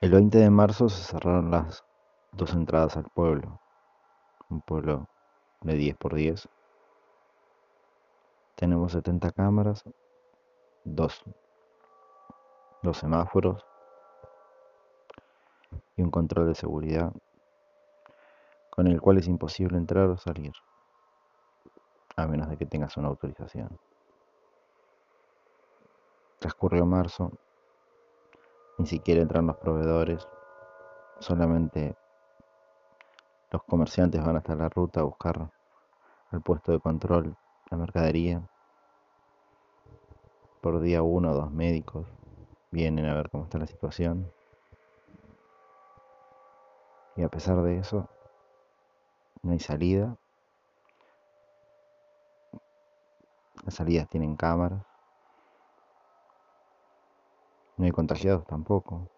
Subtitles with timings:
[0.00, 1.84] El 20 de marzo se cerraron las
[2.30, 3.60] dos entradas al pueblo,
[4.48, 5.08] un pueblo
[5.62, 6.48] de 10 por 10.
[8.54, 9.82] Tenemos 70 cámaras,
[10.84, 11.24] dos,
[12.80, 13.66] dos semáforos
[15.96, 17.12] y un control de seguridad
[18.70, 20.52] con el cual es imposible entrar o salir,
[22.14, 23.76] a menos de que tengas una autorización.
[26.38, 27.32] Transcurrió marzo,
[28.78, 30.26] ni siquiera entran los proveedores,
[31.18, 31.96] solamente
[33.50, 35.50] los comerciantes van hasta la ruta a buscar
[36.30, 37.36] al puesto de control
[37.70, 38.42] la mercadería.
[40.60, 42.06] Por día uno o dos médicos
[42.70, 44.30] vienen a ver cómo está la situación.
[47.16, 48.08] Y a pesar de eso,
[49.42, 50.16] no hay salida.
[53.64, 54.84] Las salidas tienen cámaras.
[57.78, 59.08] No hay contagiados tampoco.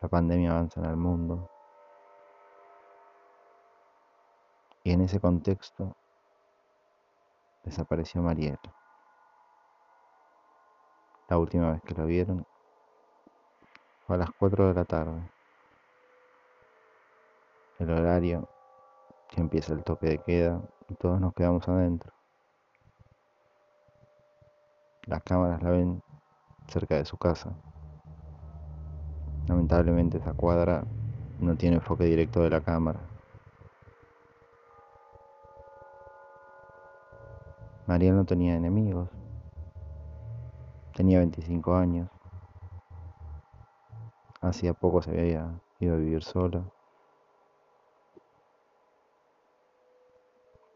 [0.00, 1.50] La pandemia avanza en el mundo.
[4.82, 5.94] Y en ese contexto
[7.62, 8.58] desapareció Mariel.
[11.28, 12.46] La última vez que la vieron
[14.06, 15.30] fue a las 4 de la tarde.
[17.78, 18.48] El horario
[19.28, 22.12] que empieza el toque de queda y todos nos quedamos adentro.
[25.02, 26.02] Las cámaras la ven
[26.68, 27.52] cerca de su casa.
[29.46, 30.84] Lamentablemente esa cuadra
[31.38, 33.00] no tiene enfoque directo de la cámara.
[37.86, 39.08] María no tenía enemigos.
[40.94, 42.08] Tenía 25 años.
[44.40, 46.64] Hacía poco se había ido a vivir sola.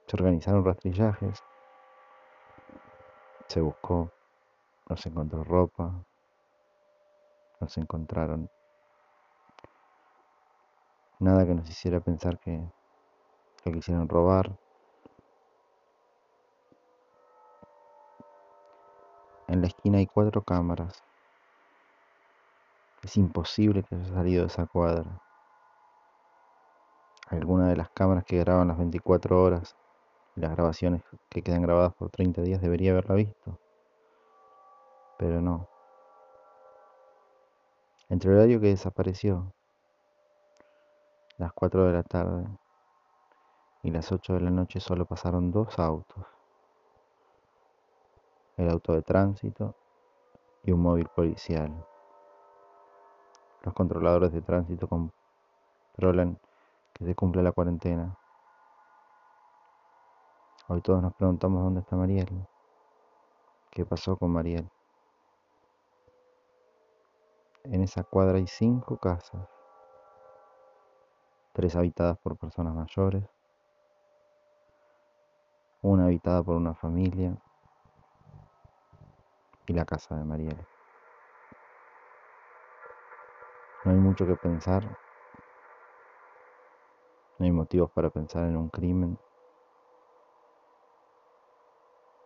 [0.06, 1.42] Se organizaron rastrillajes.
[3.48, 4.12] Se buscó.
[4.90, 6.04] No se encontró ropa.
[7.60, 8.50] No se encontraron
[11.20, 12.68] nada que nos hiciera pensar que
[13.64, 14.58] lo quisieron robar.
[19.46, 21.04] En la esquina hay cuatro cámaras.
[23.04, 25.22] Es imposible que haya salido de esa cuadra.
[27.28, 29.76] Alguna de las cámaras que graban las 24 horas
[30.34, 33.60] las grabaciones que quedan grabadas por 30 días debería haberla visto.
[35.20, 35.68] Pero no.
[38.08, 39.52] Entre el horario que desapareció,
[41.36, 42.48] las 4 de la tarde
[43.82, 46.24] y las 8 de la noche solo pasaron dos autos
[48.60, 49.74] el auto de tránsito
[50.62, 51.86] y un móvil policial.
[53.62, 56.38] Los controladores de tránsito controlan
[56.92, 58.16] que se cumple la cuarentena.
[60.68, 62.46] Hoy todos nos preguntamos dónde está Mariel.
[63.70, 64.68] ¿Qué pasó con Mariel?
[67.64, 69.46] En esa cuadra hay cinco casas,
[71.52, 73.24] tres habitadas por personas mayores,
[75.82, 77.36] una habitada por una familia.
[79.66, 80.66] Y la casa de Mariela.
[83.84, 84.84] No hay mucho que pensar,
[87.38, 89.18] no hay motivos para pensar en un crimen.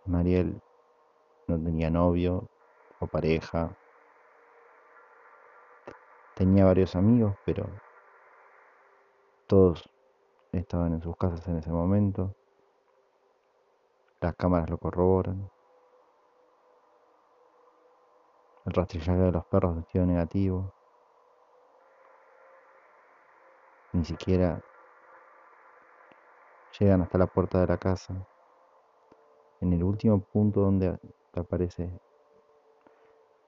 [0.07, 0.61] Mariel
[1.49, 2.47] no tenía novio
[2.99, 3.77] o pareja,
[6.35, 7.67] tenía varios amigos, pero
[9.47, 9.89] todos
[10.53, 12.35] estaban en sus casas en ese momento.
[14.21, 15.51] Las cámaras lo corroboran.
[18.65, 20.73] El rastrillaje de los perros dio negativo.
[23.93, 24.63] Ni siquiera
[26.79, 28.15] llegan hasta la puerta de la casa.
[29.61, 30.99] En el último punto donde
[31.35, 31.91] aparece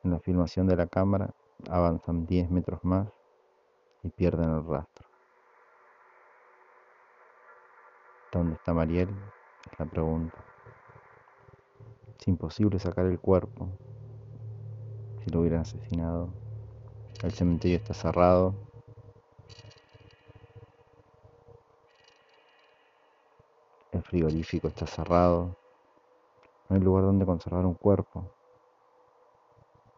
[0.04, 1.34] en la filmación de la cámara,
[1.71, 3.09] avanzan 10 metros más
[4.03, 5.06] y pierden el rastro.
[8.33, 9.09] ¿Dónde está Mariel?
[9.72, 10.37] Es la pregunta.
[12.19, 13.69] Es imposible sacar el cuerpo
[15.25, 16.28] si lo hubieran asesinado.
[17.22, 18.54] El cementerio está cerrado.
[23.92, 25.57] El frigorífico está cerrado.
[26.69, 28.35] No hay lugar donde conservar un cuerpo.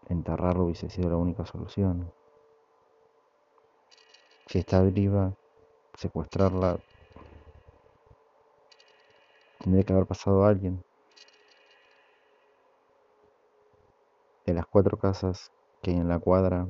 [0.09, 2.11] Enterrarlo hubiese sido la única solución.
[4.47, 5.35] Si está viva,
[5.95, 6.79] secuestrarla
[9.59, 10.83] tendría que haber pasado a alguien.
[14.47, 15.53] De las cuatro casas
[15.83, 16.67] que hay en la cuadra,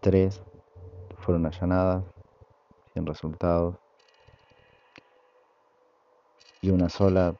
[0.00, 0.40] tres
[1.18, 2.04] fueron allanadas
[2.94, 3.76] sin resultados
[6.62, 7.36] y una sola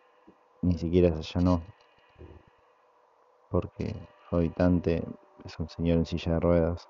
[0.60, 1.62] ni siquiera se allanó
[3.50, 3.94] porque
[4.28, 5.04] su habitante
[5.44, 6.88] es un señor en silla de ruedas,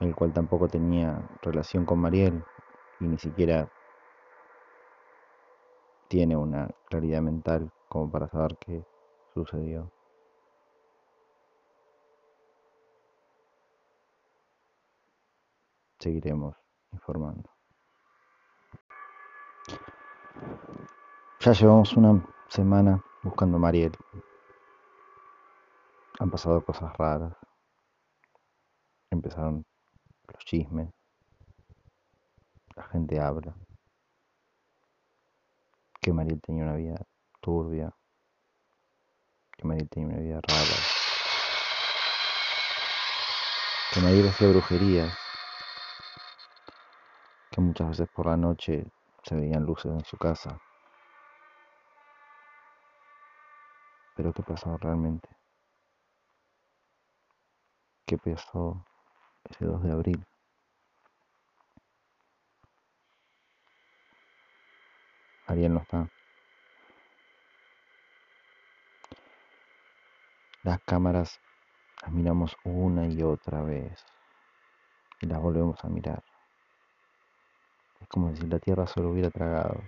[0.00, 2.44] el cual tampoco tenía relación con Mariel
[3.00, 3.70] y ni siquiera
[6.08, 8.84] tiene una claridad mental como para saber qué
[9.34, 9.90] sucedió.
[15.98, 16.56] Seguiremos
[16.92, 17.50] informando.
[21.40, 23.92] Ya llevamos una semana buscando a Mariel.
[26.18, 27.34] Han pasado cosas raras.
[29.10, 29.66] Empezaron
[30.26, 30.88] los chismes.
[32.74, 33.54] La gente habla.
[36.00, 36.96] Que Mariel tenía una vida
[37.40, 37.94] turbia.
[39.56, 40.76] Que Mariel tenía una vida rara.
[43.92, 45.14] Que Mariel hacía brujerías.
[47.50, 48.86] Que muchas veces por la noche
[49.22, 50.58] se veían luces en su casa.
[54.18, 55.28] Pero ¿qué pasó realmente?
[58.04, 58.84] ¿Qué pasó
[59.48, 60.26] ese 2 de abril?
[65.46, 66.08] Ariel no está.
[70.64, 71.38] Las cámaras
[72.02, 74.04] las miramos una y otra vez
[75.20, 76.24] y las volvemos a mirar.
[78.00, 79.80] Es como si la Tierra solo hubiera tragado.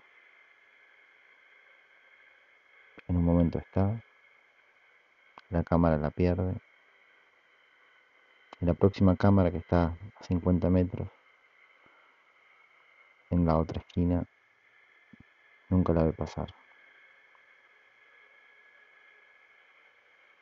[3.08, 4.00] En un momento está,
[5.50, 6.54] la cámara la pierde,
[8.60, 11.08] y la próxima cámara que está a 50 metros,
[13.30, 14.24] en la otra esquina,
[15.68, 16.52] nunca la ve pasar.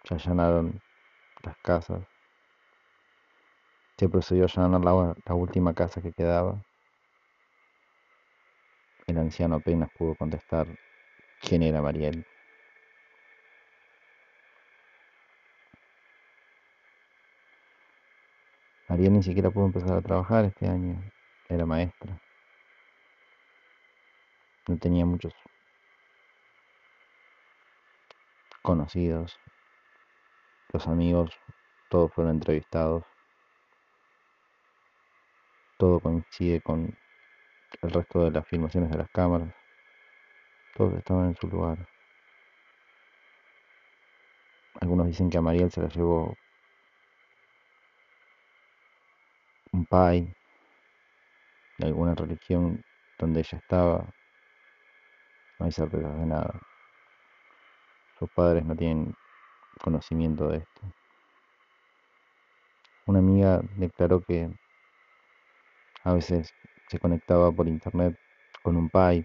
[0.05, 0.81] Se allanaron
[1.43, 2.03] las casas.
[3.99, 6.63] Se procedió a allanar la, la última casa que quedaba.
[9.07, 10.67] El anciano apenas pudo contestar
[11.41, 12.27] quién era Mariel.
[18.89, 21.03] Mariel ni siquiera pudo empezar a trabajar este año.
[21.49, 22.19] Era maestra.
[24.67, 25.35] No tenía muchos
[28.63, 29.39] conocidos.
[30.73, 31.31] Los amigos,
[31.91, 33.05] todos fueron entrevistados.
[35.77, 36.97] Todo coincide con
[37.83, 39.55] el resto de las filmaciones de las cámaras.
[40.75, 41.87] Todos estaban en su lugar.
[44.81, 46.35] Algunos dicen que a Mariel se la llevó
[49.79, 50.35] un pai
[51.79, 52.83] de alguna religión
[53.19, 54.13] donde ella estaba.
[55.59, 56.61] No hay certezas de nada.
[58.19, 59.15] Sus padres no tienen
[59.81, 60.81] conocimiento de esto.
[63.07, 64.51] Una amiga declaró que
[66.03, 66.53] a veces
[66.89, 68.19] se conectaba por internet
[68.63, 69.25] con un pai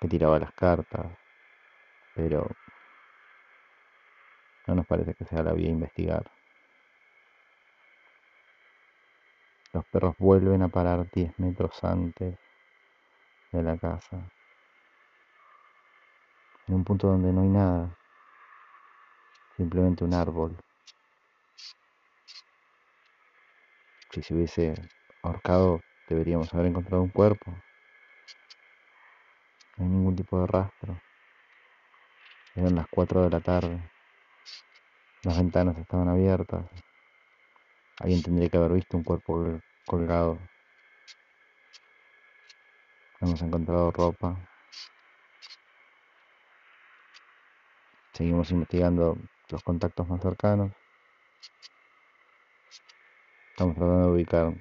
[0.00, 1.06] que tiraba las cartas,
[2.14, 2.48] pero
[4.66, 6.37] no nos parece que sea la vía a investigar.
[9.72, 12.38] Los perros vuelven a parar 10 metros antes
[13.52, 14.30] de la casa,
[16.66, 17.96] en un punto donde no hay nada,
[19.56, 20.56] simplemente un árbol.
[24.10, 24.74] Si se hubiese
[25.22, 27.50] ahorcado, deberíamos haber encontrado un cuerpo.
[29.76, 30.98] No hay ningún tipo de rastro.
[32.54, 33.90] Eran las 4 de la tarde.
[35.22, 36.64] Las ventanas estaban abiertas.
[38.00, 40.38] Alguien tendría que haber visto un cuerpo colgado.
[43.20, 44.36] Hemos encontrado ropa.
[48.12, 50.72] Seguimos investigando los contactos más cercanos.
[53.50, 54.54] Estamos tratando de ubicar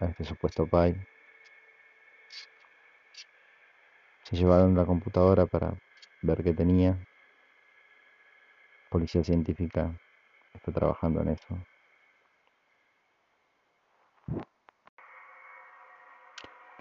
[0.00, 0.94] a este supuesto pai.
[4.24, 5.72] Se llevaron la computadora para
[6.20, 6.98] ver qué tenía.
[8.90, 9.98] Policía científica
[10.52, 11.58] está trabajando en eso.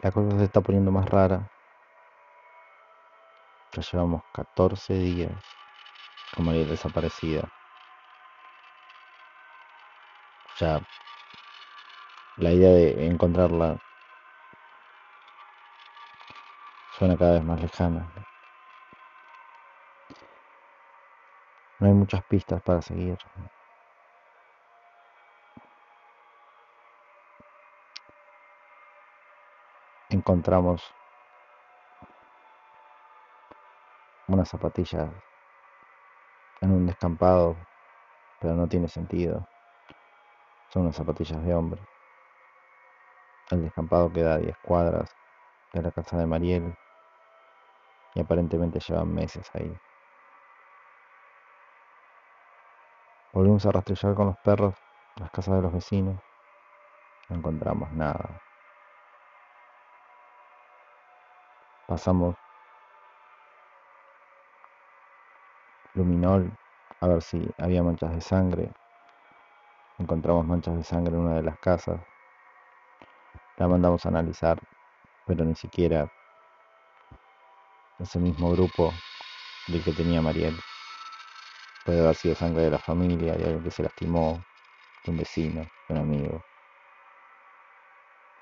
[0.04, 1.48] La cosa se está poniendo más rara.
[3.76, 5.32] Ya llevamos 14 días
[6.36, 7.50] con María desaparecida.
[10.60, 10.80] Ya
[12.38, 13.78] la idea de encontrarla
[16.98, 18.08] suena cada vez más lejana.
[21.80, 23.18] No hay muchas pistas para seguir.
[30.10, 30.82] Encontramos
[34.30, 35.10] unas zapatillas
[36.62, 37.58] en un descampado,
[38.40, 39.46] pero no tiene sentido.
[40.70, 41.82] Son unas zapatillas de hombre.
[43.52, 45.14] El descampado queda a 10 cuadras
[45.74, 46.74] de la casa de Mariel
[48.16, 49.78] y aparentemente llevan meses ahí.
[53.34, 54.74] Volvimos a rastrillar con los perros
[55.18, 56.22] las casas de los vecinos.
[57.28, 58.42] No encontramos nada.
[61.88, 62.36] Pasamos
[65.94, 66.52] luminol
[67.00, 68.72] a ver si había manchas de sangre.
[69.98, 72.02] Encontramos manchas de sangre en una de las casas.
[73.56, 74.60] La mandamos a analizar,
[75.26, 76.12] pero ni siquiera
[78.00, 78.94] ese mismo grupo
[79.68, 80.60] del que tenía Mariel.
[81.86, 84.44] Puede haber sido sangre de la familia, de alguien que se lastimó,
[85.06, 86.44] de un vecino, de un amigo.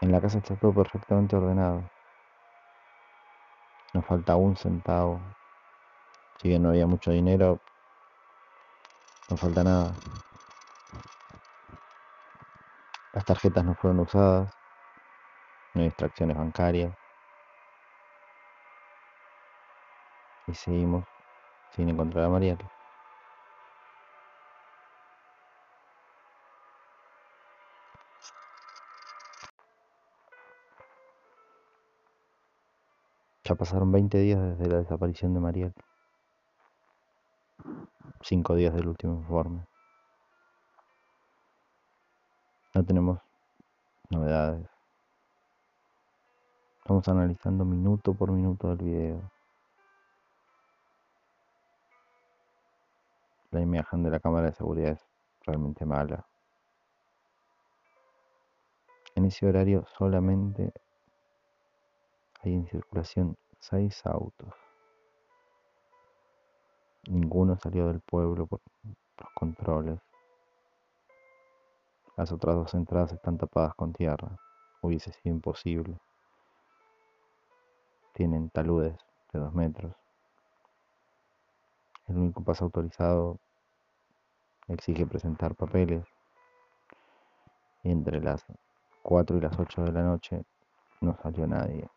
[0.01, 1.94] En la casa está todo perfectamente ordenado.
[3.95, 5.21] Nos falta un centavo.
[6.41, 7.61] Si bien no había mucho dinero,
[9.29, 9.95] no falta nada.
[13.13, 14.53] Las tarjetas no fueron usadas.
[15.73, 16.93] No hay extracciones bancarias.
[20.47, 21.05] Y seguimos
[21.71, 22.57] sin encontrar a Mariel.
[33.47, 35.73] Ya pasaron 20 días desde la desaparición de Mariel.
[38.21, 39.67] 5 días del último informe.
[42.73, 43.19] No tenemos
[44.09, 44.67] novedades.
[46.79, 49.31] Estamos analizando minuto por minuto del video.
[53.51, 55.05] La imagen de la cámara de seguridad es
[55.45, 56.25] realmente mala.
[59.13, 60.73] En ese horario solamente
[62.45, 64.53] hay en circulación seis autos.
[67.07, 69.99] Ninguno salió del pueblo por los controles.
[72.15, 74.37] Las otras dos entradas están tapadas con tierra.
[74.81, 75.99] Hubiese sido imposible.
[78.13, 78.97] Tienen taludes
[79.33, 79.95] de dos metros.
[82.07, 83.39] El único paso autorizado
[84.67, 86.05] exige presentar papeles.
[87.83, 88.45] Entre las
[89.03, 90.43] 4 y las 8 de la noche
[91.01, 91.89] no salió nadie.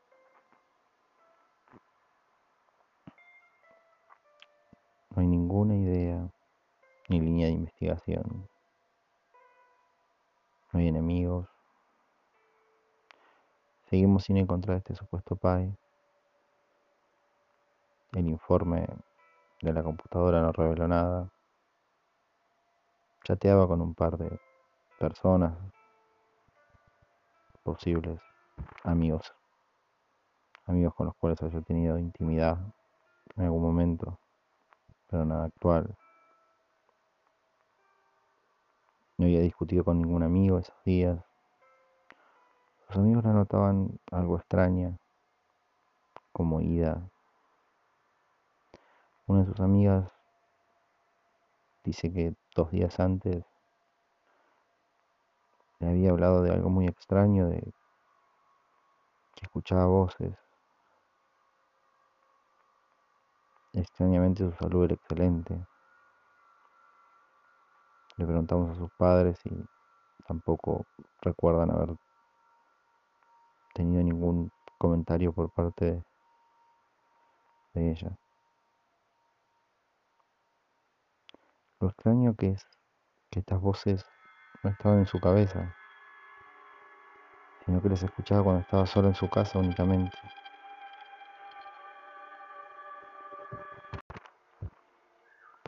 [5.19, 6.31] No hay ninguna idea
[7.09, 8.49] ni línea de investigación.
[10.71, 11.49] No hay enemigos.
[13.91, 15.77] Seguimos sin encontrar este supuesto PAI.
[18.13, 18.87] El informe
[19.61, 21.33] de la computadora no reveló nada.
[23.25, 24.39] Chateaba con un par de
[25.01, 25.59] personas,
[27.65, 28.21] posibles
[28.85, 29.35] amigos,
[30.67, 32.57] amigos con los cuales había tenido intimidad
[33.35, 34.21] en algún momento
[35.09, 35.97] pero nada actual.
[39.17, 41.19] No había discutido con ningún amigo esos días.
[42.87, 44.97] Sus amigos la notaban algo extraña,
[46.33, 47.11] como ida.
[49.27, 50.11] Una de sus amigas
[51.85, 53.45] dice que dos días antes
[55.81, 57.61] le había hablado de algo muy extraño, de
[59.35, 60.48] que escuchaba voces.
[63.79, 65.55] Extrañamente su salud era excelente.
[68.17, 69.65] Le preguntamos a sus padres y
[70.27, 70.85] tampoco
[71.23, 71.95] recuerdan haber
[73.75, 76.03] tenido ningún comentario por parte
[77.75, 78.19] de, ella.
[81.79, 82.67] Lo extraño que es
[83.31, 84.05] que estas voces
[84.65, 85.73] no estaban en su cabeza,
[87.65, 90.19] sino que las escuchaba cuando estaba solo en su casa únicamente.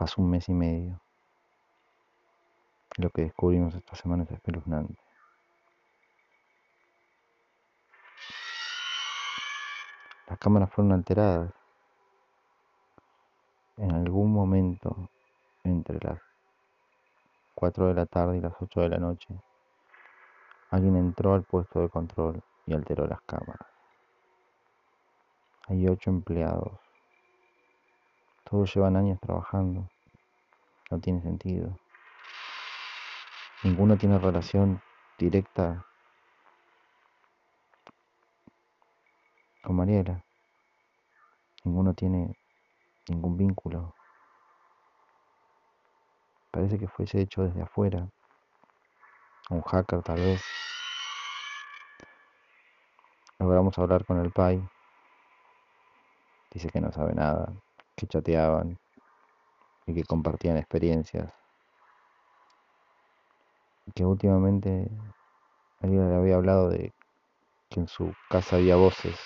[0.01, 0.99] Pasó un mes y medio.
[2.97, 4.99] Lo que descubrimos esta semana es espeluznante.
[10.27, 11.53] Las cámaras fueron alteradas.
[13.77, 15.07] En algún momento,
[15.63, 16.19] entre las
[17.53, 19.39] 4 de la tarde y las 8 de la noche,
[20.71, 23.67] alguien entró al puesto de control y alteró las cámaras.
[25.67, 26.71] Hay ocho empleados
[28.51, 29.87] todos llevan años trabajando.
[30.91, 31.79] No tiene sentido.
[33.63, 34.81] Ninguno tiene relación
[35.17, 35.85] directa
[39.63, 40.21] con Mariela.
[41.63, 42.37] Ninguno tiene
[43.07, 43.95] ningún vínculo.
[46.51, 48.09] Parece que fuese hecho desde afuera.
[49.49, 50.43] Un hacker tal vez.
[53.39, 54.61] Logramos hablar con el PAI.
[56.51, 57.53] Dice que no sabe nada
[57.95, 58.80] que chateaban
[59.85, 61.33] y que compartían experiencias.
[63.85, 64.89] Y que últimamente
[65.79, 66.93] alguien le había hablado de
[67.69, 69.17] que en su casa había voces,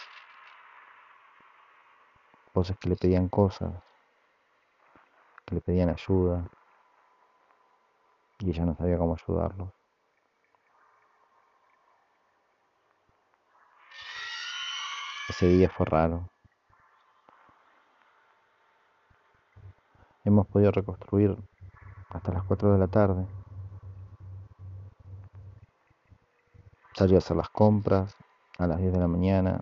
[2.53, 3.73] voces que le pedían cosas,
[5.45, 6.47] que le pedían ayuda.
[8.39, 9.69] y ella no sabía cómo ayudarlos.
[15.29, 16.34] Ese día fue raro.
[20.25, 21.37] Hemos podido reconstruir
[22.09, 23.27] hasta las 4 de la tarde.
[26.95, 28.17] Salió a hacer las compras
[28.57, 29.61] a las 10 de la mañana,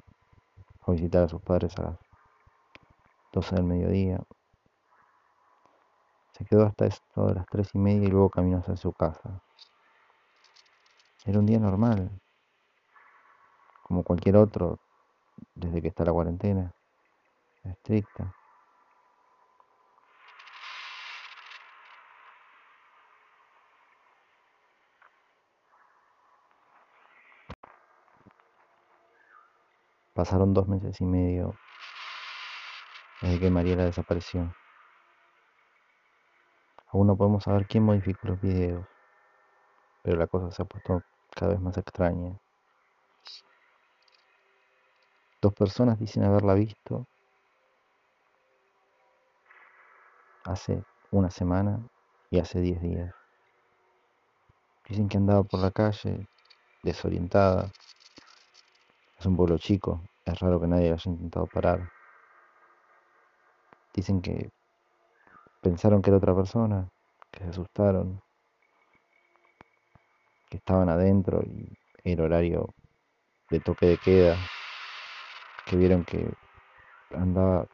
[0.82, 2.00] a visitar a sus padres a las
[3.34, 4.24] 12 del mediodía.
[6.32, 9.41] Se quedó hasta esto de las 3 y media y luego caminó hacia su casa.
[11.25, 12.10] Era un día normal,
[13.84, 14.79] como cualquier otro,
[15.55, 16.74] desde que está la cuarentena
[17.63, 18.34] estricta.
[30.13, 31.55] Pasaron dos meses y medio
[33.22, 34.53] desde que Mariela desapareció.
[36.88, 38.86] Aún no podemos saber quién modificó los videos,
[40.03, 41.01] pero la cosa se ha puesto
[41.36, 42.38] cada vez más extraña.
[45.41, 47.08] Dos personas dicen haberla visto
[50.46, 51.79] hace una semana
[52.29, 53.13] y hace diez días.
[54.88, 56.27] Dicen que andaba por la calle
[56.84, 57.72] desorientada.
[59.24, 61.89] Es un pueblo chico, es raro que nadie la haya intentado parar.
[63.94, 64.50] Dicen que
[65.62, 66.89] pensaron que era otra persona,
[67.32, 68.20] que se asustaron,
[70.50, 71.72] que estaban adentro y
[72.03, 72.74] era horario
[73.50, 74.38] de toque de queda,
[75.68, 76.30] que vieron que
[77.15, 77.65] andaba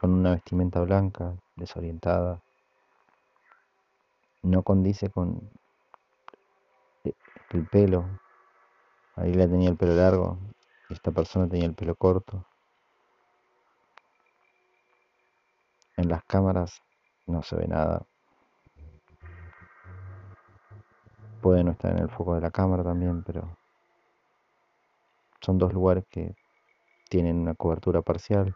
[0.00, 2.42] con una vestimenta blanca, desorientada,
[4.42, 5.48] no condice con
[7.50, 8.04] el pelo.
[9.14, 10.38] Ahí la tenía el pelo largo,
[10.88, 12.46] esta persona tenía el pelo corto.
[15.96, 16.80] En las cámaras
[17.26, 18.06] no se ve nada.
[21.42, 23.56] Puede no estar en el foco de la cámara también, pero
[25.40, 26.34] son dos lugares que
[27.08, 28.54] tienen una cobertura parcial.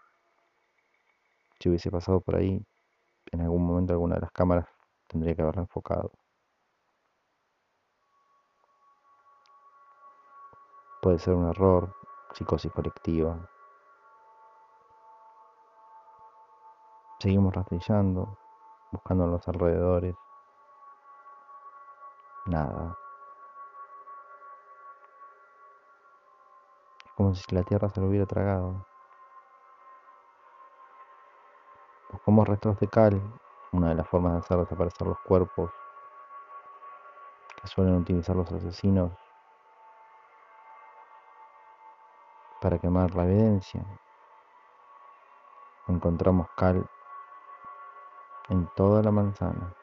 [1.61, 2.65] Si hubiese pasado por ahí,
[3.31, 4.67] en algún momento alguna de las cámaras
[5.07, 6.11] tendría que haberla enfocado.
[11.01, 11.95] Puede ser un error,
[12.33, 13.39] psicosis colectiva,
[17.23, 18.37] Seguimos rastrillando,
[18.91, 20.17] buscando en los alrededores.
[22.47, 22.99] Nada.
[27.07, 28.85] Es como si la tierra se lo hubiera tragado.
[32.11, 33.23] Buscamos restos de cal,
[33.71, 35.71] una de las formas de hacer desaparecer los cuerpos
[37.61, 39.13] que suelen utilizar los asesinos
[42.63, 43.85] para quemar la evidencia.
[45.89, 46.89] Encontramos cal
[48.49, 49.75] en toda la manzana.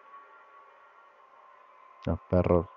[2.06, 2.68] Los perros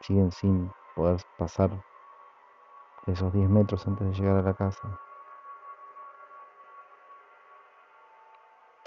[0.00, 1.70] siguen sin poder pasar
[3.06, 4.98] esos 10 metros antes de llegar a la casa.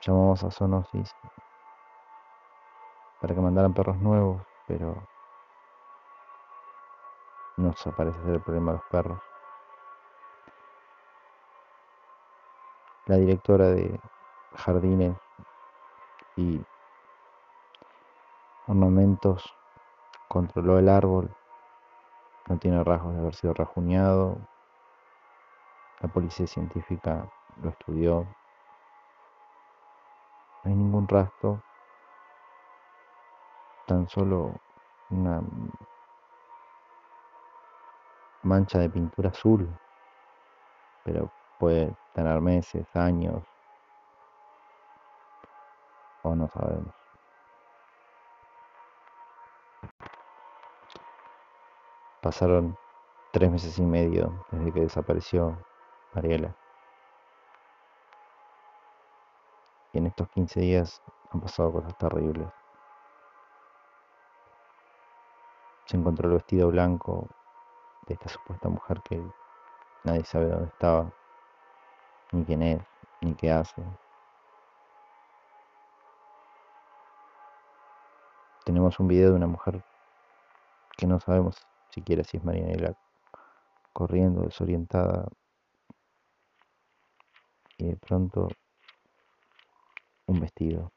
[0.02, 1.16] Llamamos a Zoonosis
[3.22, 4.96] para que mandaran perros nuevos, pero
[7.60, 9.22] no se parece ser el problema de los perros.
[13.06, 14.00] La directora de
[14.56, 15.18] jardines
[16.38, 16.64] y
[18.68, 19.54] ornamentos.
[20.30, 21.36] Controló el árbol.
[22.48, 24.38] No tiene rasgos de haber sido rajuñado.
[26.00, 27.30] La policía científica
[27.62, 28.22] lo estudió.
[30.64, 31.62] No hay ningún rastro.
[33.86, 34.54] Tan solo
[35.10, 35.42] una
[38.44, 39.70] mancha de pintura azul.
[41.04, 43.44] Pero puede tener meses, años,
[46.24, 46.94] o no sabemos.
[52.22, 52.78] Pasaron
[53.32, 55.58] tres meses y medio desde que desapareció
[56.14, 56.56] Mariela.
[59.94, 62.48] Y en estos 15 días han pasado cosas terribles.
[65.86, 67.28] Se encontró el vestido blanco
[68.10, 69.24] de esta supuesta mujer que
[70.04, 71.14] nadie sabe dónde estaba,
[72.34, 72.82] ni quién es,
[73.22, 73.82] ni qué hace.
[78.70, 79.84] tenemos un video de una mujer
[80.96, 81.58] que no sabemos
[81.90, 82.96] siquiera si es Marianela
[83.94, 85.28] corriendo desorientada
[87.80, 88.48] y de pronto
[90.28, 90.92] un vestido.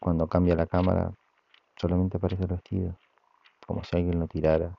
[0.00, 1.12] Cuando cambia la cámara
[1.76, 2.96] solamente aparece el vestido,
[3.66, 4.76] como si alguien lo tirara.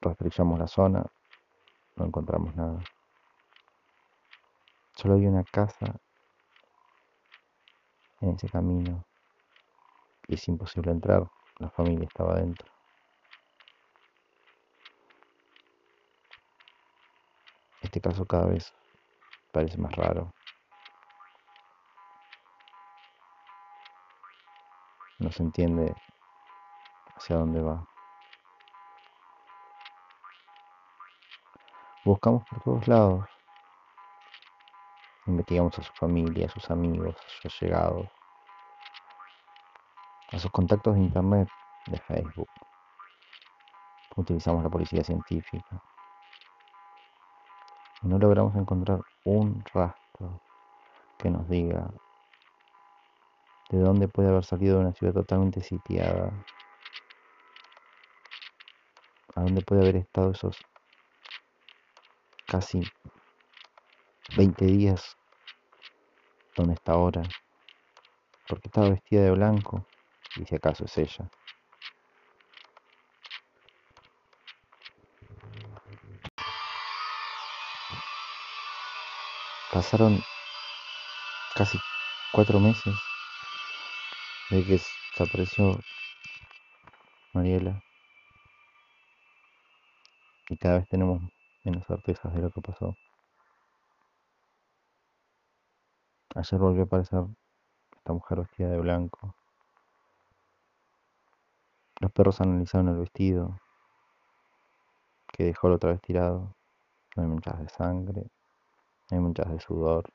[0.00, 1.04] Rastrillamos la zona,
[1.96, 2.82] no encontramos nada.
[4.94, 6.00] Solo hay una casa
[8.20, 9.04] en ese camino
[10.26, 12.70] y es imposible entrar, la familia estaba dentro.
[17.82, 18.74] Este caso cada vez
[19.52, 20.32] parece más raro.
[25.18, 25.94] No se entiende
[27.16, 27.86] hacia dónde va.
[32.04, 33.24] Buscamos por todos lados.
[35.26, 38.06] Investigamos a su familia, a sus amigos, a sus allegados,
[40.30, 41.48] a sus contactos de internet,
[41.86, 42.48] de Facebook.
[44.14, 45.82] Utilizamos la policía científica.
[48.02, 50.40] Y no logramos encontrar un rastro
[51.18, 51.90] que nos diga
[53.70, 56.32] de dónde puede haber salido de una ciudad totalmente sitiada,
[59.36, 60.56] a dónde puede haber estado esos
[62.46, 62.80] casi
[64.36, 65.16] 20 días
[66.56, 67.22] donde está ahora,
[68.48, 69.86] porque estaba vestida de blanco,
[70.36, 71.30] y si acaso es ella.
[79.70, 80.24] Pasaron
[81.54, 81.78] casi
[82.32, 82.94] cuatro meses
[84.48, 84.80] desde que
[85.12, 85.78] desapareció
[87.34, 87.85] Mariela
[90.48, 91.22] y cada vez tenemos
[91.64, 92.94] menos certezas de lo que pasó.
[96.34, 97.24] Ayer volvió a aparecer
[97.96, 99.34] esta mujer vestida de blanco.
[101.98, 103.58] Los perros analizaron el vestido
[105.32, 106.54] que dejó la otra vez tirado.
[107.16, 108.22] No hay manchas de sangre,
[109.10, 110.12] no hay manchas de sudor.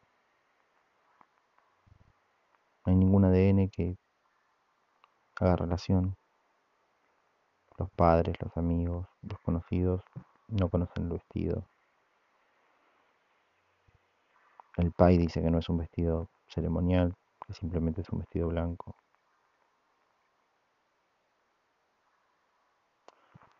[2.86, 3.98] No hay ningún ADN que
[5.36, 6.16] haga relación.
[7.82, 10.04] Los padres, los amigos, los conocidos
[10.50, 11.66] no conocen el vestido.
[14.78, 18.96] El pai dice que no es un vestido ceremonial, que simplemente es un vestido blanco.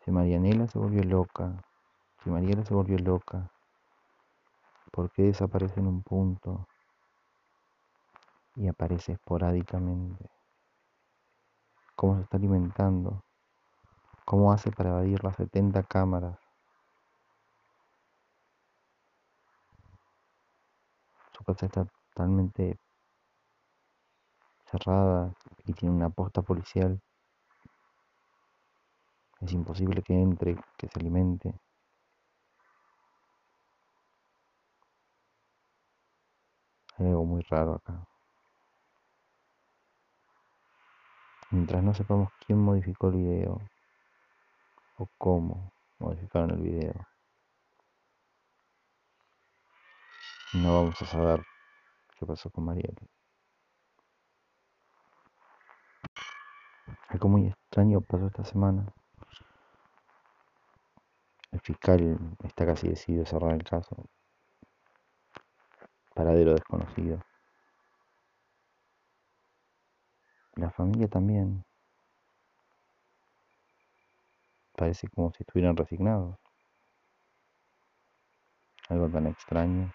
[0.04, 1.60] Si Marianela se volvió loca,
[2.22, 3.50] si Mariela se volvió loca,
[4.92, 6.68] ¿por qué desaparece en un punto
[8.54, 10.30] y aparece esporádicamente?
[11.96, 13.24] ¿Cómo se está alimentando?
[14.24, 16.38] ¿Cómo hace para evadir las 70 cámaras?
[21.32, 22.78] Su casa está totalmente
[24.64, 25.34] cerrada
[25.66, 27.00] y tiene una posta policial.
[29.40, 31.54] Es imposible que entre, que se alimente.
[36.96, 38.06] Hay algo muy raro acá.
[41.50, 43.60] Mientras no sepamos quién modificó el video
[45.18, 46.94] cómo modificaron el video,
[50.54, 51.42] no vamos a saber
[52.18, 52.94] qué pasó con Mariel.
[57.08, 58.92] Algo muy extraño pasó esta semana.
[61.50, 63.96] El fiscal está casi decidido a cerrar el caso.
[66.14, 67.22] Paradero desconocido.
[70.54, 71.64] La familia también.
[74.76, 76.36] Parece como si estuvieran resignados.
[78.88, 79.92] Algo tan extraño.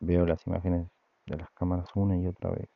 [0.00, 0.88] Veo las imágenes
[1.26, 2.68] de las cámaras una y otra vez.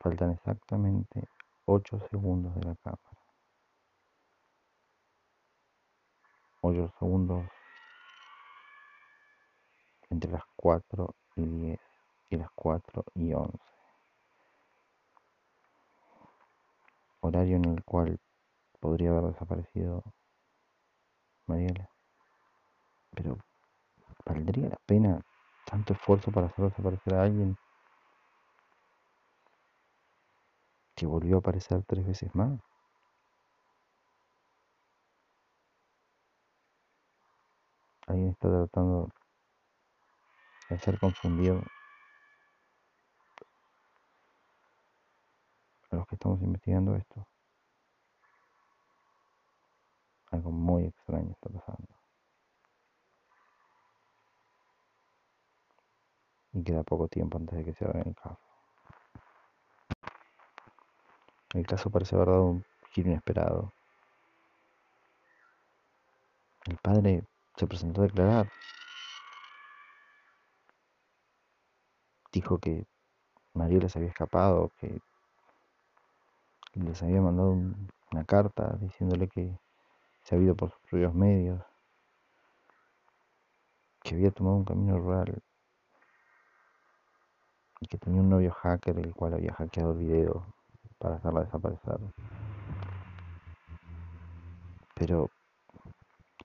[0.00, 1.28] Faltan exactamente
[1.66, 3.18] 8 segundos de la cámara.
[6.60, 7.46] 8 segundos
[10.10, 11.80] entre las 4 y 10
[12.30, 13.77] y las 4 y 11.
[17.20, 18.18] Horario en el cual
[18.80, 20.02] podría haber desaparecido
[21.46, 21.88] Mariela.
[23.10, 23.38] Pero
[24.24, 25.20] ¿valdría la pena
[25.66, 27.56] tanto esfuerzo para hacer desaparecer a alguien
[30.94, 32.60] que volvió a aparecer tres veces más?
[38.06, 39.08] Alguien está tratando
[40.68, 41.62] de hacer confundido
[45.90, 47.26] a los que estamos investigando esto.
[50.30, 51.88] Algo muy extraño está pasando.
[56.52, 58.38] Y queda poco tiempo antes de que se haga el caso.
[61.54, 63.72] El caso parece haber dado un giro inesperado.
[66.66, 67.24] El padre
[67.56, 68.50] se presentó a declarar.
[72.30, 72.86] Dijo que
[73.54, 75.00] María les había escapado, que
[76.78, 79.58] les había mandado una carta diciéndole que
[80.22, 81.62] se había ido por sus propios medios,
[84.02, 85.42] que había tomado un camino rural
[87.80, 90.46] y que tenía un novio hacker el cual había hackeado el video
[90.98, 91.98] para hacerla desaparecer.
[94.94, 95.30] Pero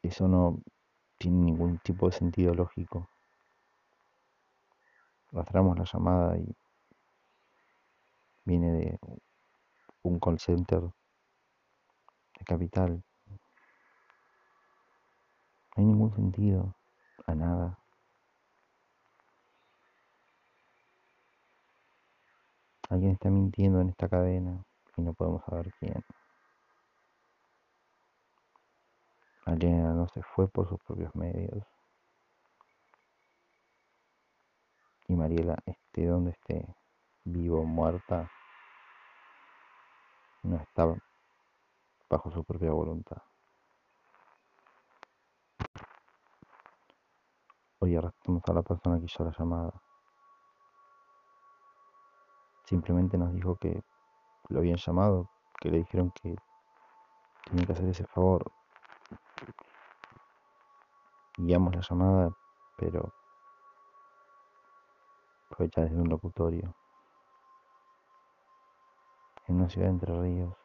[0.02, 0.60] eso no
[1.18, 3.08] tiene ningún tipo de sentido lógico.
[5.32, 6.56] Rastramos la llamada y
[8.46, 9.00] viene de
[10.04, 13.04] un call center de capital.
[15.76, 16.76] No hay ningún sentido
[17.26, 17.80] a nada.
[22.90, 24.64] Alguien está mintiendo en esta cadena
[24.98, 26.04] y no podemos saber quién.
[29.46, 31.66] Mariela no se fue por sus propios medios.
[35.08, 36.66] Y Mariela, esté donde esté,
[37.26, 38.32] vivo o muerta,
[40.44, 40.86] no está
[42.10, 43.22] bajo su propia voluntad.
[47.80, 49.74] Hoy arrastramos a la persona que hizo la llamada.
[52.66, 53.84] Simplemente nos dijo que
[54.50, 55.30] lo habían llamado,
[55.60, 56.36] que le dijeron que
[57.46, 58.52] tenía que hacer ese favor.
[61.38, 62.30] Guiamos la llamada,
[62.78, 63.14] pero
[65.52, 66.76] fue ya desde un locutorio.
[69.48, 70.56] En una ciudad de Entre Ríos,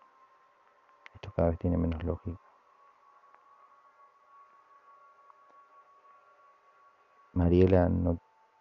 [1.15, 2.41] esto cada vez tiene menos lógica.
[7.33, 8.19] Mariela no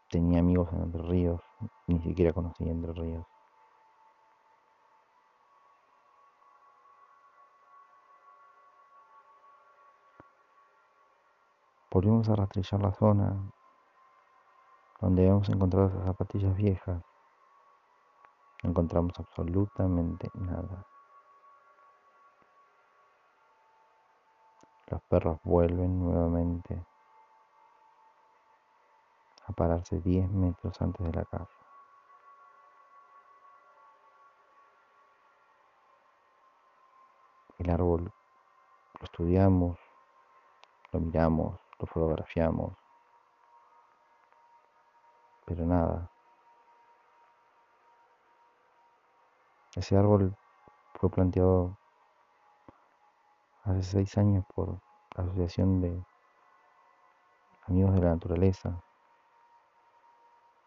[0.09, 1.41] tenía amigos en Entre Ríos,
[1.87, 3.25] ni siquiera conocía Entre Ríos.
[11.91, 13.51] Volvimos a rastrillar la zona
[14.99, 17.03] donde habíamos encontrado esas zapatillas viejas.
[18.63, 20.85] No encontramos absolutamente nada.
[24.87, 26.85] Los perros vuelven nuevamente
[29.45, 31.53] a pararse 10 metros antes de la casa.
[37.59, 38.11] El árbol
[38.99, 39.77] lo estudiamos,
[40.91, 42.73] lo miramos, lo fotografiamos,
[45.45, 46.09] pero nada.
[49.77, 50.35] Ese árbol
[50.95, 51.77] fue planteado
[53.63, 54.81] hace seis años por
[55.15, 56.03] la Asociación de
[57.67, 58.83] Amigos de la Naturaleza,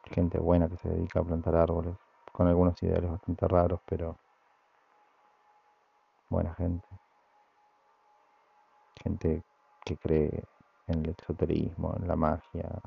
[0.04, 1.96] gente buena que se dedica a plantar árboles,
[2.30, 4.16] con algunos ideales bastante raros, pero
[6.28, 6.86] buena gente.
[9.02, 9.42] Gente
[9.84, 10.44] que cree
[10.86, 12.80] en el exoterismo, en la magia,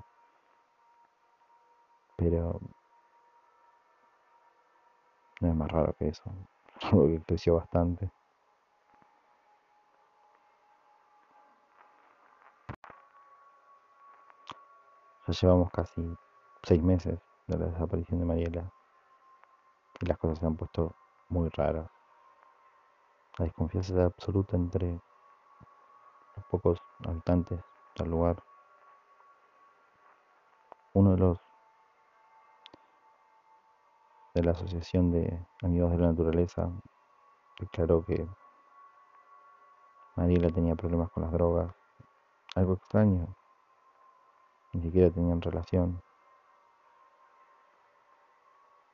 [2.16, 2.62] pero
[5.41, 6.24] no es más raro que eso,
[6.82, 8.12] algo que creció bastante.
[15.28, 16.02] Ya llevamos casi
[16.63, 17.17] seis meses
[17.48, 18.72] de la desaparición de Mariela
[20.02, 20.96] y las cosas se han puesto
[21.30, 21.89] muy raras.
[23.38, 25.00] La desconfianza es absoluta entre
[26.36, 27.60] los pocos habitantes
[27.96, 28.43] del lugar.
[30.93, 31.39] Uno de los
[34.34, 36.72] de la Asociación de Amigos de la Naturaleza
[37.60, 38.28] declaró que
[40.15, 41.74] Mariela tenía problemas con las drogas.
[42.56, 43.36] Algo extraño.
[44.74, 46.02] Ni siquiera tenían relación.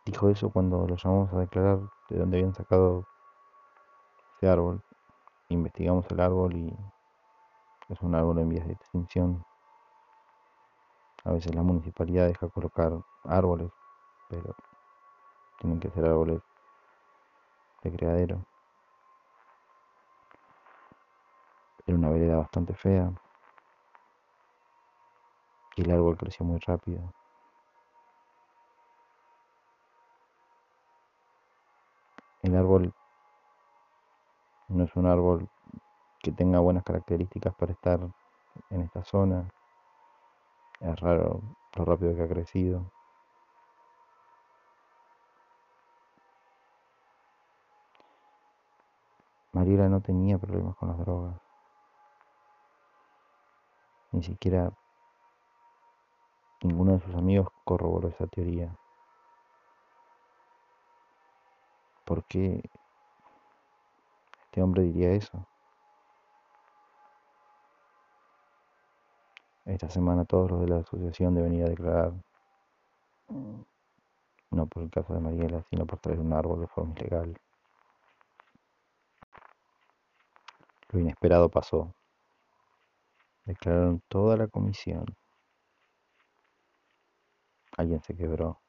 [0.05, 3.05] Dijo eso cuando lo llamamos a declarar de dónde habían sacado
[4.35, 4.83] ese árbol.
[5.47, 6.77] Investigamos el árbol y
[7.87, 9.45] es un árbol en vías de extinción.
[11.23, 13.71] A veces la municipalidad deja colocar árboles,
[14.29, 14.55] pero
[15.59, 16.41] tienen que ser árboles
[17.83, 18.45] de criadero.
[21.85, 23.11] Era una vereda bastante fea
[25.75, 27.13] y el árbol creció muy rápido.
[32.41, 32.93] El árbol
[34.69, 35.49] no es un árbol
[36.21, 37.99] que tenga buenas características para estar
[38.69, 39.49] en esta zona.
[40.79, 41.41] Es raro
[41.75, 42.91] lo rápido que ha crecido.
[49.59, 51.35] Mariela no tenía problemas con las drogas.
[54.13, 54.71] Ni siquiera
[56.63, 58.73] ninguno de sus amigos corroboró esa teoría.
[62.05, 62.63] ¿Por qué
[64.45, 65.45] este hombre diría eso?
[69.65, 72.13] Esta semana todos los de la asociación deben ir a declarar,
[74.51, 77.37] no por el caso de Mariela, sino por traer un árbol de forma ilegal.
[80.89, 81.95] Lo inesperado pasó.
[83.45, 85.05] Declararon toda la comisión
[87.79, 88.61] alguien se quebró.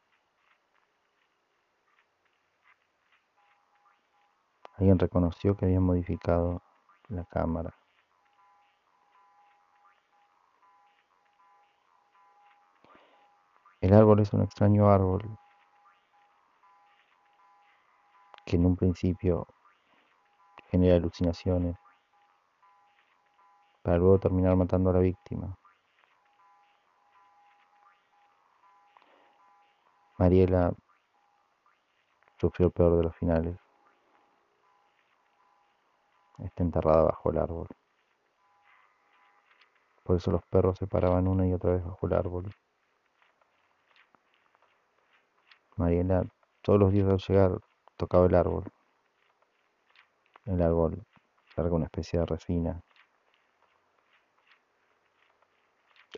[4.76, 6.62] Alguien reconoció que habían modificado
[7.09, 7.74] la cámara.
[13.80, 15.37] El árbol es un extraño árbol
[18.46, 19.48] que en un principio
[20.70, 21.76] genera alucinaciones
[23.82, 25.56] para luego terminar matando a la víctima.
[30.18, 30.72] Mariela
[32.38, 33.58] sufrió el peor de los finales.
[36.38, 37.68] Está enterrada bajo el árbol.
[40.04, 42.50] Por eso los perros se paraban una y otra vez bajo el árbol.
[45.76, 46.24] Mariela
[46.60, 47.58] todos los días al llegar
[47.96, 48.64] tocaba el árbol.
[50.44, 51.02] El árbol
[51.56, 52.82] larga una especie de resina.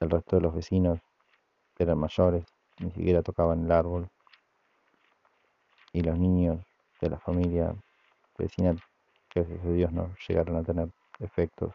[0.02, 0.98] El resto de los vecinos
[1.78, 2.44] eran mayores,
[2.80, 4.08] ni siquiera tocaban el árbol.
[5.92, 6.58] Y los niños
[7.00, 7.72] de la familia
[8.36, 8.74] vecina,
[9.32, 11.72] gracias a Dios, no llegaron a tener efectos.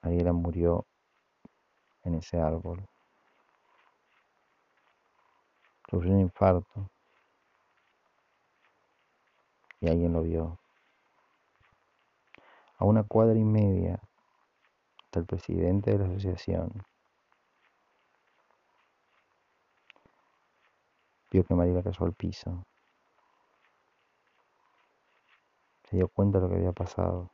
[0.00, 0.86] Mariela murió
[2.04, 2.82] en ese árbol.
[5.90, 6.88] Sufrió un infarto
[9.78, 10.58] y alguien lo vio.
[12.78, 14.00] A una cuadra y media
[15.18, 16.70] el presidente de la asociación
[21.30, 22.64] vio que María cayó al piso.
[25.84, 27.30] Se dio cuenta de lo que había pasado.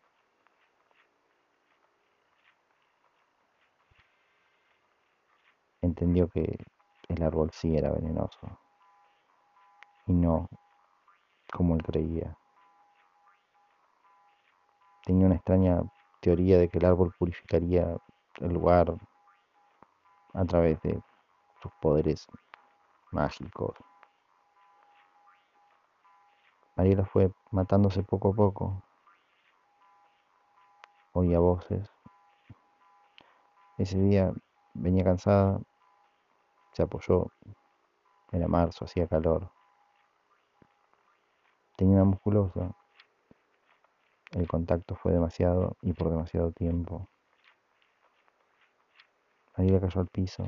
[5.81, 6.59] Entendió que
[7.09, 8.59] el árbol sí era venenoso
[10.07, 10.49] y no
[11.53, 12.37] como él creía.
[15.05, 15.83] Tenía una extraña
[16.23, 17.99] teoría de que el árbol purificaría
[18.37, 18.97] el lugar
[20.33, 21.03] a través de
[21.61, 22.29] sus poderes
[23.11, 23.75] mágicos.
[26.77, 28.83] Mariela fue matándose poco a poco.
[31.13, 31.91] Oía voces.
[33.77, 34.33] Ese día
[34.75, 35.61] venía cansada,
[36.73, 37.27] se apoyó.
[38.31, 39.51] Era marzo, hacía calor.
[41.77, 42.75] Tenía una musculosa.
[44.33, 47.11] El contacto fue demasiado y por demasiado tiempo.
[49.57, 50.45] María cayó al piso.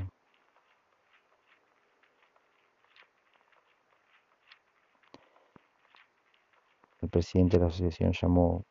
[7.03, 8.65] El presidente de la asociación llamó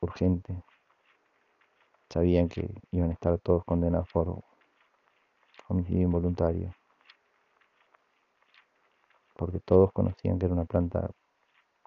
[0.00, 0.64] urgente.
[2.10, 4.42] Sabían que iban a estar todos condenados por
[5.68, 6.74] homicidio involuntario.
[9.36, 11.08] Porque todos conocían que era una planta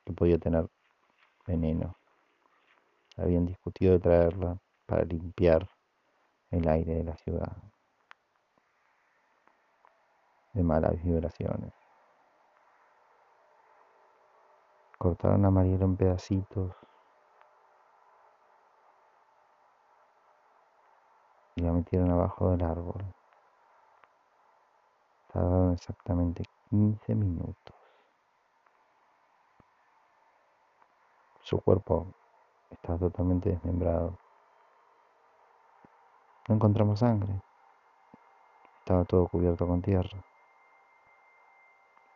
[0.05, 0.65] que podía tener
[1.45, 1.93] veneno.
[3.17, 5.67] Habían discutido de traerla para limpiar
[6.51, 7.51] el aire de la ciudad
[10.53, 11.73] de malas vibraciones.
[14.97, 16.73] Cortaron a Mariela en pedacitos
[21.55, 23.03] y la metieron abajo del árbol.
[25.31, 27.75] Tardaron exactamente 15 minutos.
[31.41, 32.07] Su cuerpo
[32.69, 34.17] estaba totalmente desmembrado.
[36.47, 37.41] No encontramos sangre.
[38.79, 40.23] Estaba todo cubierto con tierra.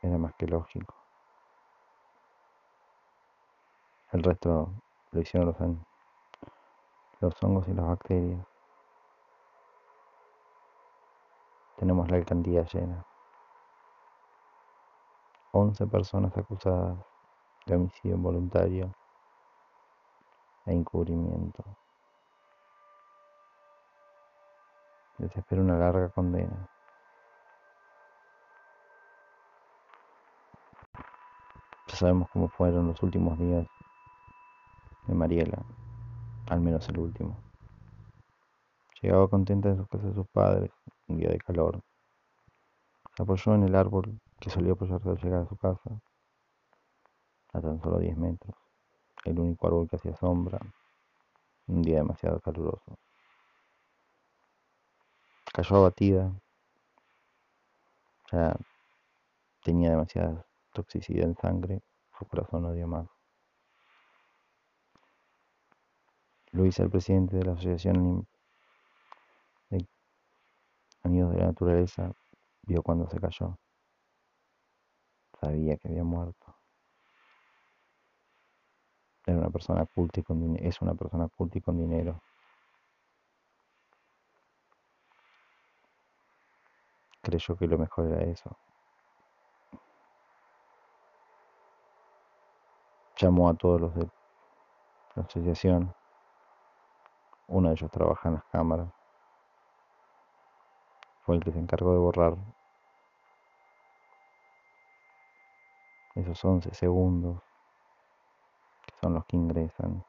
[0.01, 0.93] Era más que lógico.
[4.11, 4.71] El resto
[5.11, 5.55] lo hicieron
[7.19, 8.45] los, hongos y las bacterias.
[11.77, 13.05] Tenemos la alcaldía llena.
[15.51, 16.97] 11 personas acusadas
[17.65, 18.93] de homicidio involuntario
[20.69, 21.63] e encubrimiento.
[25.17, 26.69] Les espera una larga condena.
[31.87, 33.65] Ya sabemos cómo fueron los últimos días
[35.07, 35.65] de Mariela,
[36.49, 37.35] al menos el último.
[39.01, 40.71] Llegaba contenta de su casa de sus padres,
[41.07, 41.81] un día de calor.
[43.15, 45.99] Se apoyó en el árbol que solía apoyarse al llegar a su casa,
[47.53, 48.55] a tan solo 10 metros,
[49.25, 50.59] el único árbol que hacía sombra,
[51.67, 52.97] un día demasiado caluroso.
[55.53, 56.31] Cayó abatida,
[58.31, 58.55] ya
[59.63, 61.81] tenía demasiada toxicidad en sangre,
[62.17, 63.07] su corazón no dio más.
[66.51, 68.27] Luis, el presidente de la Asociación
[69.69, 69.87] de
[71.03, 72.11] Amigos de la Naturaleza,
[72.63, 73.57] vio cuando se cayó.
[75.39, 76.48] Sabía que había muerto.
[79.37, 80.55] Una persona culta y con.
[80.57, 82.21] Es una persona culta y con dinero.
[87.29, 88.55] creyó que lo mejor era eso.
[93.17, 94.09] Llamó a todos los de
[95.15, 95.93] la asociación.
[97.47, 98.89] Uno de ellos trabaja en las cámaras.
[101.25, 102.37] Fue el que se encargó de borrar
[106.15, 107.41] esos 11 segundos,
[109.01, 110.03] son los que ingresan.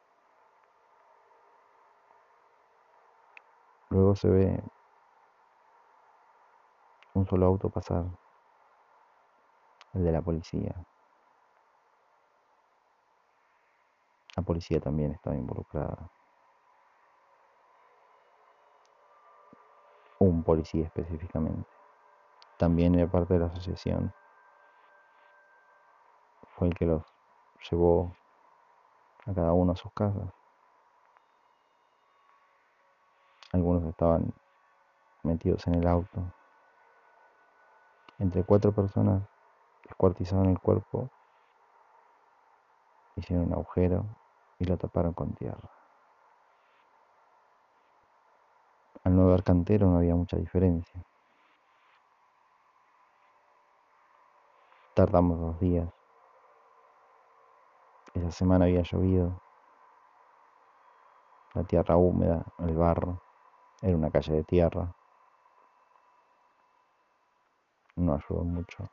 [3.90, 4.62] Luego se ve
[7.14, 8.04] un solo auto pasar,
[9.94, 10.74] el de la policía.
[14.36, 16.08] La policía también estaba involucrada.
[20.20, 21.68] Un policía específicamente.
[22.58, 24.14] También era parte de la asociación.
[26.56, 27.02] Fue el que los
[27.70, 28.14] llevó
[29.26, 30.32] a cada uno a sus casas.
[33.52, 34.32] Algunos estaban
[35.22, 36.22] metidos en el auto.
[38.18, 39.22] Entre cuatro personas
[39.84, 41.10] descuartizaron el cuerpo,
[43.16, 44.04] hicieron un agujero
[44.58, 45.70] y lo taparon con tierra.
[49.02, 51.02] Al no haber cantero no había mucha diferencia.
[54.94, 55.99] Tardamos dos días.
[58.14, 59.40] Esa semana había llovido.
[61.54, 63.20] La tierra húmeda, el barro.
[63.82, 64.92] Era una calle de tierra.
[67.96, 68.84] No ayudó mucho.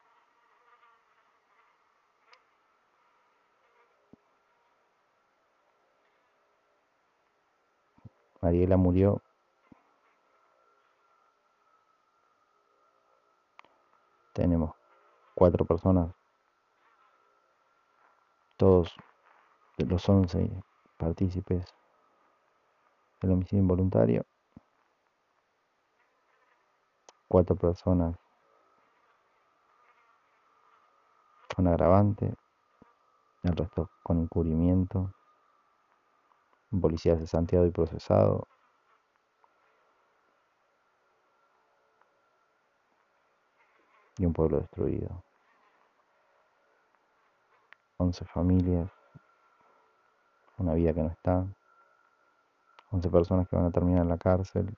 [8.42, 9.22] Mariela murió
[14.38, 14.70] tenemos
[15.34, 16.14] cuatro personas,
[18.58, 18.94] todos
[19.78, 20.50] de los once
[20.98, 21.66] partícipes
[23.22, 24.26] del homicidio involuntario,
[27.28, 28.18] cuatro personas
[31.56, 32.34] con agravante,
[33.44, 35.14] el resto con encubrimiento,
[36.72, 38.48] un policía cesanteado y procesado,
[44.18, 45.27] y un pueblo destruido.
[48.00, 48.92] 11 familias,
[50.58, 51.46] una vida que no está,
[52.92, 54.78] 11 personas que van a terminar en la cárcel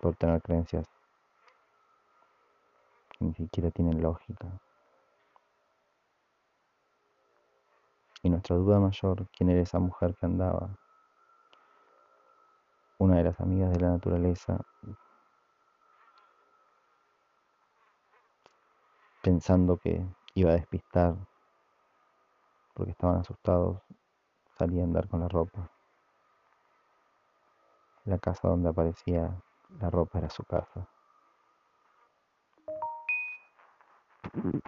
[0.00, 0.86] por tener creencias
[3.10, 4.48] que ni siquiera tienen lógica.
[8.22, 10.70] Y nuestra duda mayor, ¿quién era esa mujer que andaba?
[12.98, 14.58] Una de las amigas de la naturaleza
[19.22, 20.04] pensando que
[20.34, 21.16] iba a despistar
[22.74, 23.82] porque estaban asustados,
[24.56, 25.70] salía a andar con la ropa.
[28.04, 29.40] La casa donde aparecía
[29.78, 30.88] la ropa era su casa.